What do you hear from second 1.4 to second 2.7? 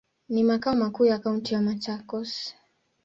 ya Machakos.